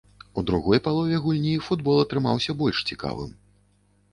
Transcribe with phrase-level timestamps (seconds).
[0.41, 3.31] У другой палове гульні футбол атрымаўся больш цікавым.